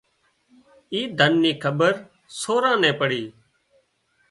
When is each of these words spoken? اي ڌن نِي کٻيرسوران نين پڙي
اي 0.93 0.99
ڌن 1.17 1.31
نِي 1.43 1.51
کٻيرسوران 1.63 2.77
نين 2.81 2.93
پڙي 2.99 3.23